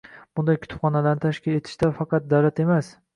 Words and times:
Bunday 0.37 0.55
kutubxonalarni 0.63 1.23
tashkil 1.25 1.57
etishda 1.59 1.91
faqat 1.99 2.25
davlat 2.33 2.63
emas 2.65 2.91